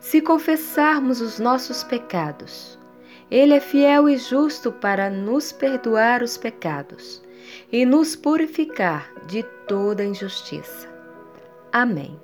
Se 0.00 0.22
confessarmos 0.22 1.20
os 1.20 1.38
nossos 1.38 1.84
pecados, 1.84 2.78
Ele 3.30 3.54
é 3.54 3.60
fiel 3.60 4.08
e 4.08 4.16
justo 4.16 4.72
para 4.72 5.10
nos 5.10 5.52
perdoar 5.52 6.22
os 6.22 6.38
pecados 6.38 7.22
e 7.70 7.84
nos 7.84 8.16
purificar 8.16 9.12
de 9.26 9.42
toda 9.68 10.02
injustiça. 10.02 10.88
Amém. 11.70 12.18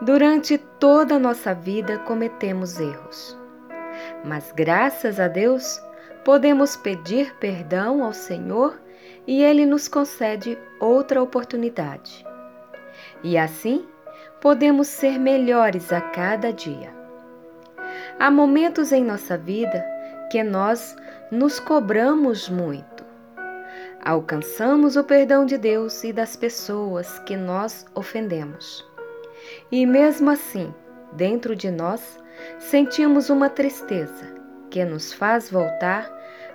Durante 0.00 0.56
toda 0.56 1.16
a 1.16 1.18
nossa 1.18 1.54
vida 1.54 1.98
cometemos 1.98 2.80
erros, 2.80 3.38
mas 4.24 4.50
graças 4.52 5.20
a 5.20 5.28
Deus 5.28 5.80
podemos 6.24 6.76
pedir 6.76 7.34
perdão 7.34 8.02
ao 8.02 8.14
Senhor 8.14 8.80
e 9.26 9.44
Ele 9.44 9.66
nos 9.66 9.86
concede 9.86 10.58
outra 10.80 11.22
oportunidade. 11.22 12.24
E 13.22 13.36
assim 13.36 13.86
podemos 14.40 14.88
ser 14.88 15.18
melhores 15.18 15.92
a 15.92 16.00
cada 16.00 16.52
dia. 16.52 16.90
Há 18.18 18.30
momentos 18.30 18.92
em 18.92 19.04
nossa 19.04 19.36
vida 19.36 19.84
que 20.30 20.42
nós 20.42 20.96
nos 21.30 21.60
cobramos 21.60 22.48
muito. 22.48 23.04
Alcançamos 24.04 24.96
o 24.96 25.04
perdão 25.04 25.46
de 25.46 25.56
Deus 25.56 26.02
e 26.02 26.12
das 26.12 26.34
pessoas 26.34 27.18
que 27.20 27.36
nós 27.36 27.86
ofendemos. 27.94 28.84
E 29.70 29.86
mesmo 29.86 30.30
assim, 30.30 30.74
dentro 31.12 31.54
de 31.54 31.70
nós, 31.70 32.18
sentimos 32.58 33.30
uma 33.30 33.48
tristeza 33.48 34.34
que 34.70 34.84
nos 34.84 35.12
faz 35.12 35.50
voltar 35.50 36.10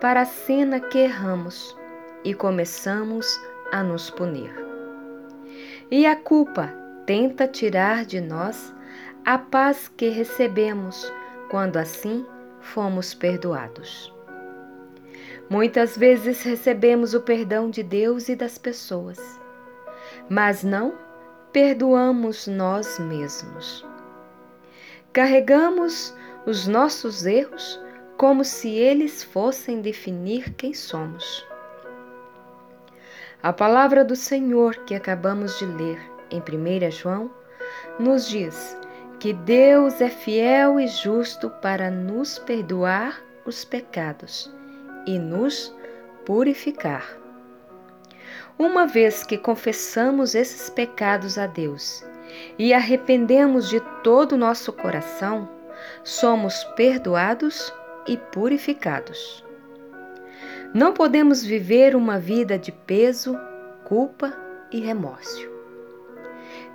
para 0.00 0.22
a 0.22 0.26
cena 0.26 0.80
que 0.80 0.98
erramos 0.98 1.76
e 2.24 2.34
começamos 2.34 3.40
a 3.72 3.82
nos 3.82 4.10
punir. 4.10 4.52
E 5.90 6.06
a 6.06 6.16
culpa 6.16 6.79
tenta 7.10 7.48
tirar 7.48 8.04
de 8.04 8.20
nós 8.20 8.72
a 9.24 9.36
paz 9.36 9.88
que 9.88 10.10
recebemos 10.10 11.12
quando 11.50 11.76
assim 11.76 12.24
fomos 12.60 13.12
perdoados. 13.14 14.14
Muitas 15.50 15.98
vezes 15.98 16.44
recebemos 16.44 17.12
o 17.12 17.20
perdão 17.20 17.68
de 17.68 17.82
Deus 17.82 18.28
e 18.28 18.36
das 18.36 18.58
pessoas, 18.58 19.18
mas 20.28 20.62
não 20.62 20.94
perdoamos 21.52 22.46
nós 22.46 23.00
mesmos. 23.00 23.84
Carregamos 25.12 26.14
os 26.46 26.68
nossos 26.68 27.26
erros 27.26 27.80
como 28.16 28.44
se 28.44 28.70
eles 28.70 29.24
fossem 29.24 29.80
definir 29.80 30.54
quem 30.54 30.72
somos. 30.72 31.44
A 33.42 33.52
palavra 33.52 34.04
do 34.04 34.14
Senhor 34.14 34.76
que 34.84 34.94
acabamos 34.94 35.58
de 35.58 35.66
ler 35.66 36.19
em 36.30 36.40
1 36.40 36.90
João, 36.90 37.30
nos 37.98 38.28
diz 38.28 38.76
que 39.18 39.32
Deus 39.32 40.00
é 40.00 40.08
fiel 40.08 40.80
e 40.80 40.86
justo 40.86 41.50
para 41.62 41.90
nos 41.90 42.38
perdoar 42.38 43.22
os 43.44 43.64
pecados 43.64 44.52
e 45.06 45.18
nos 45.18 45.74
purificar. 46.24 47.18
Uma 48.58 48.86
vez 48.86 49.24
que 49.24 49.38
confessamos 49.38 50.34
esses 50.34 50.70
pecados 50.70 51.38
a 51.38 51.46
Deus 51.46 52.04
e 52.58 52.72
arrependemos 52.72 53.68
de 53.68 53.80
todo 54.02 54.32
o 54.32 54.38
nosso 54.38 54.72
coração, 54.72 55.48
somos 56.04 56.64
perdoados 56.76 57.72
e 58.06 58.16
purificados. 58.16 59.44
Não 60.72 60.92
podemos 60.92 61.44
viver 61.44 61.96
uma 61.96 62.18
vida 62.18 62.58
de 62.58 62.70
peso, 62.70 63.36
culpa 63.84 64.32
e 64.70 64.78
remorso. 64.78 65.49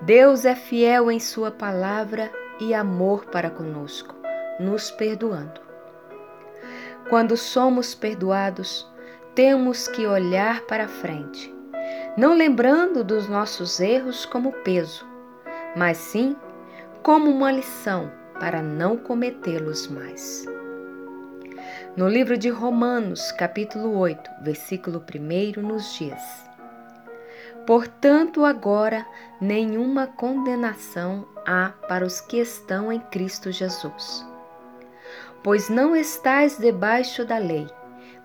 Deus 0.02 0.46
é 0.46 0.56
fiel 0.56 1.10
em 1.10 1.20
Sua 1.20 1.52
palavra 1.52 2.32
e 2.60 2.74
amor 2.74 3.26
para 3.26 3.50
conosco, 3.50 4.16
nos 4.60 4.92
perdoando. 4.92 5.62
Quando 7.10 7.38
somos 7.38 7.96
perdoados, 7.96 8.88
temos 9.34 9.88
que 9.88 10.06
olhar 10.06 10.62
para 10.62 10.88
frente, 10.88 11.54
não 12.18 12.34
lembrando 12.34 13.04
dos 13.04 13.28
nossos 13.28 13.80
erros 13.80 14.26
como 14.26 14.52
peso, 14.52 15.06
mas 15.76 15.98
sim 15.98 16.36
como 17.02 17.30
uma 17.30 17.52
lição 17.52 18.12
para 18.40 18.62
não 18.62 18.98
cometê-los 18.98 19.88
mais. 19.88 20.46
No 21.96 22.10
livro 22.10 22.38
de 22.38 22.50
Romanos, 22.50 23.32
capítulo 23.32 23.98
8, 23.98 24.30
versículo 24.42 25.04
1, 25.58 25.62
nos 25.62 25.98
diz: 25.98 26.46
Portanto, 27.66 28.46
agora 28.46 29.08
nenhuma 29.42 30.06
condenação 30.06 31.28
há 31.48 31.70
para 31.88 32.06
os 32.06 32.22
que 32.22 32.38
estão 32.38 32.92
em 32.92 33.00
Cristo 33.00 33.52
Jesus. 33.52 34.24
Pois 35.44 35.68
não 35.68 35.96
estais 35.96 36.60
debaixo 36.60 37.26
da 37.26 37.40
lei, 37.40 37.68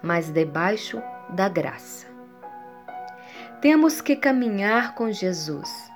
mas 0.02 0.28
debaixo 0.28 1.02
da 1.30 1.48
graça. 1.48 2.06
Temos 3.62 4.02
que 4.02 4.14
caminhar 4.14 4.94
com 4.94 5.10
Jesus 5.10 5.90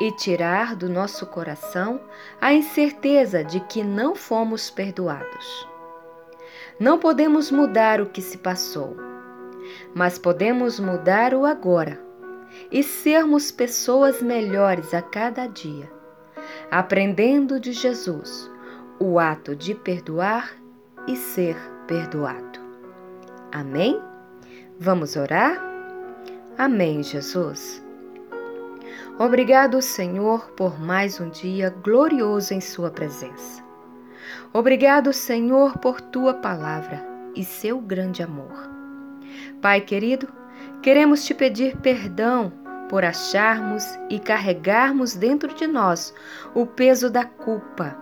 e 0.00 0.10
tirar 0.12 0.74
do 0.74 0.88
nosso 0.88 1.24
coração 1.26 2.00
a 2.40 2.52
incerteza 2.52 3.44
de 3.44 3.60
que 3.60 3.84
não 3.84 4.16
fomos 4.16 4.70
perdoados. 4.70 5.68
Não 6.80 6.98
podemos 6.98 7.50
mudar 7.50 8.00
o 8.00 8.06
que 8.06 8.20
se 8.20 8.38
passou, 8.38 8.96
mas 9.94 10.18
podemos 10.18 10.80
mudar 10.80 11.32
o 11.32 11.46
agora 11.46 12.05
e 12.70 12.82
sermos 12.82 13.50
pessoas 13.50 14.20
melhores 14.22 14.92
a 14.92 15.02
cada 15.02 15.46
dia, 15.46 15.90
aprendendo 16.70 17.60
de 17.60 17.72
Jesus 17.72 18.50
o 18.98 19.18
ato 19.18 19.54
de 19.54 19.74
perdoar 19.74 20.52
e 21.06 21.16
ser 21.16 21.56
perdoado. 21.86 22.58
Amém? 23.52 24.00
Vamos 24.78 25.16
orar? 25.16 25.62
Amém, 26.58 27.02
Jesus. 27.02 27.84
Obrigado, 29.18 29.80
Senhor, 29.80 30.50
por 30.50 30.78
mais 30.78 31.20
um 31.20 31.30
dia 31.30 31.70
glorioso 31.70 32.52
em 32.52 32.60
Sua 32.60 32.90
presença. 32.90 33.64
Obrigado, 34.52 35.12
Senhor, 35.12 35.78
por 35.78 36.00
Tua 36.00 36.34
palavra 36.34 37.02
e 37.34 37.44
seu 37.44 37.78
grande 37.78 38.22
amor. 38.22 38.70
Pai 39.62 39.80
querido, 39.80 40.28
Queremos 40.82 41.24
te 41.24 41.34
pedir 41.34 41.76
perdão 41.78 42.52
por 42.88 43.04
acharmos 43.04 43.84
e 44.08 44.18
carregarmos 44.18 45.14
dentro 45.14 45.52
de 45.54 45.66
nós 45.66 46.14
o 46.54 46.66
peso 46.66 47.10
da 47.10 47.24
culpa 47.24 47.96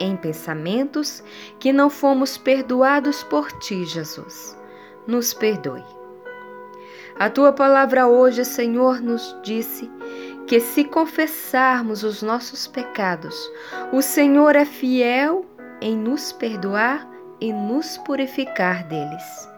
em 0.00 0.16
pensamentos 0.16 1.22
que 1.58 1.72
não 1.72 1.90
fomos 1.90 2.38
perdoados 2.38 3.22
por 3.24 3.50
ti, 3.58 3.84
Jesus. 3.84 4.56
Nos 5.06 5.34
perdoe. 5.34 5.84
A 7.18 7.28
tua 7.28 7.52
palavra 7.52 8.06
hoje, 8.06 8.44
Senhor, 8.44 9.00
nos 9.00 9.36
disse 9.42 9.90
que 10.46 10.58
se 10.58 10.84
confessarmos 10.84 12.02
os 12.02 12.22
nossos 12.22 12.66
pecados, 12.66 13.36
o 13.92 14.00
Senhor 14.00 14.56
é 14.56 14.64
fiel 14.64 15.44
em 15.82 15.96
nos 15.96 16.32
perdoar 16.32 17.06
e 17.40 17.52
nos 17.52 17.98
purificar 17.98 18.84
deles. 18.84 19.49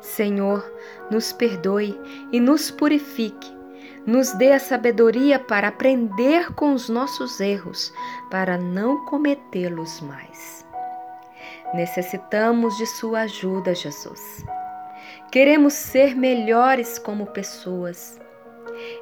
Senhor, 0.00 0.64
nos 1.10 1.32
perdoe 1.32 2.00
e 2.32 2.40
nos 2.40 2.70
purifique. 2.70 3.58
Nos 4.06 4.32
dê 4.32 4.52
a 4.52 4.58
sabedoria 4.60 5.38
para 5.38 5.68
aprender 5.68 6.52
com 6.54 6.72
os 6.72 6.88
nossos 6.88 7.38
erros, 7.38 7.92
para 8.30 8.56
não 8.56 9.04
cometê-los 9.04 10.00
mais. 10.00 10.66
Necessitamos 11.74 12.76
de 12.78 12.86
Sua 12.86 13.20
ajuda, 13.20 13.74
Jesus. 13.74 14.44
Queremos 15.30 15.74
ser 15.74 16.16
melhores 16.16 16.98
como 16.98 17.26
pessoas 17.26 18.18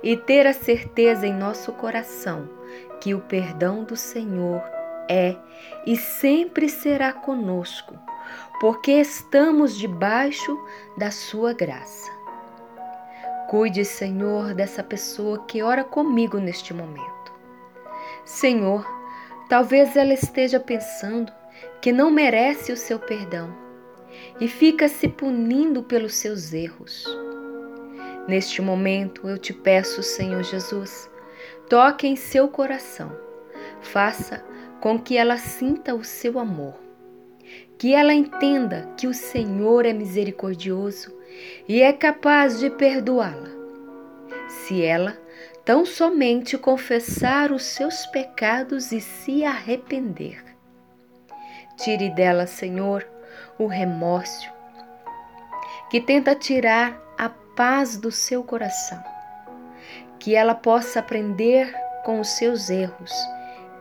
e 0.02 0.16
ter 0.16 0.46
a 0.46 0.52
certeza 0.52 1.26
em 1.26 1.32
nosso 1.32 1.72
coração 1.72 2.48
que 3.00 3.14
o 3.14 3.20
perdão 3.20 3.84
do 3.84 3.96
Senhor 3.96 4.62
é 5.08 5.36
e 5.86 5.96
sempre 5.96 6.68
será 6.68 7.12
conosco 7.12 7.98
porque 8.60 8.92
estamos 8.92 9.76
debaixo 9.76 10.58
da 10.96 11.10
Sua 11.10 11.52
graça. 11.52 12.10
Cuide, 13.48 13.84
Senhor, 13.84 14.52
dessa 14.52 14.82
pessoa 14.82 15.44
que 15.46 15.62
ora 15.62 15.82
comigo 15.82 16.38
neste 16.38 16.74
momento. 16.74 17.32
Senhor, 18.24 18.86
talvez 19.48 19.96
ela 19.96 20.12
esteja 20.12 20.60
pensando 20.60 21.32
que 21.80 21.92
não 21.92 22.10
merece 22.10 22.72
o 22.72 22.76
seu 22.76 22.98
perdão 22.98 23.54
e 24.40 24.48
fica 24.48 24.88
se 24.88 25.08
punindo 25.08 25.82
pelos 25.82 26.14
seus 26.16 26.52
erros. 26.52 27.06
Neste 28.26 28.60
momento 28.60 29.26
eu 29.26 29.38
te 29.38 29.54
peço, 29.54 30.02
Senhor 30.02 30.42
Jesus, 30.42 31.10
toque 31.70 32.06
em 32.06 32.16
seu 32.16 32.48
coração, 32.48 33.10
faça 33.80 34.44
com 34.80 34.98
que 34.98 35.16
ela 35.16 35.38
sinta 35.38 35.94
o 35.94 36.04
seu 36.04 36.38
amor, 36.38 36.74
que 37.78 37.94
ela 37.94 38.12
entenda 38.12 38.88
que 38.96 39.06
o 39.06 39.14
Senhor 39.14 39.86
é 39.86 39.92
misericordioso 39.92 41.16
e 41.68 41.80
é 41.80 41.92
capaz 41.92 42.58
de 42.58 42.70
perdoá-la. 42.70 43.50
Se 44.48 44.82
ela 44.82 45.16
tão 45.64 45.84
somente 45.84 46.56
confessar 46.56 47.52
os 47.52 47.62
seus 47.62 48.06
pecados 48.06 48.90
e 48.90 49.00
se 49.00 49.44
arrepender. 49.44 50.42
Tire 51.76 52.10
dela, 52.10 52.46
Senhor, 52.46 53.06
o 53.58 53.66
remorso 53.66 54.50
que 55.90 56.00
tenta 56.00 56.34
tirar 56.34 57.00
a 57.16 57.28
paz 57.28 57.96
do 57.96 58.10
seu 58.10 58.42
coração. 58.42 59.02
Que 60.18 60.34
ela 60.34 60.54
possa 60.54 61.00
aprender 61.00 61.72
com 62.04 62.20
os 62.20 62.28
seus 62.28 62.68
erros 62.68 63.12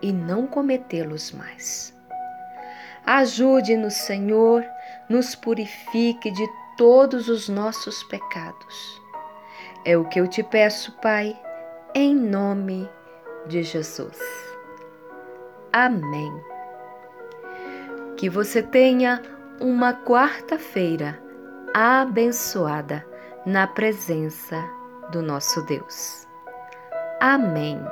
e 0.01 0.11
não 0.11 0.47
cometê-los 0.47 1.31
mais. 1.31 1.96
Ajude-nos, 3.07 3.95
Senhor, 3.95 4.63
nos 5.09 5.33
purifique 5.33 6.29
de 6.29 6.47
todos 6.77 7.27
os 7.27 7.49
nossos 7.49 8.03
pecados. 8.03 9.01
É 9.83 9.97
o 9.97 10.05
que 10.05 10.19
eu 10.19 10.27
te 10.27 10.43
peço, 10.43 10.91
Pai 11.01 11.35
em 11.99 12.15
nome 12.15 12.87
de 13.47 13.63
Jesus. 13.63 14.19
Amém. 15.73 16.31
Que 18.15 18.29
você 18.29 18.61
tenha 18.61 19.19
uma 19.59 19.93
quarta-feira 19.93 21.19
abençoada 21.73 23.03
na 23.47 23.65
presença 23.65 24.63
do 25.11 25.23
nosso 25.23 25.63
Deus. 25.63 26.27
Amém. 27.19 27.83